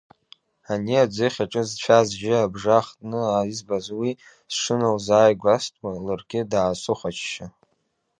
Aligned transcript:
Ани 0.71 0.95
аӡыхь 1.03 1.39
аҿы 1.43 1.63
зцәа-зжьы 1.69 2.33
абжа 2.43 2.79
хтны 2.85 3.21
избаз 3.51 3.85
уи 3.99 4.11
сҽыналзааигәастәуа 4.53 5.91
ларгьы 6.05 6.41
даасыхәаччо… 6.51 7.45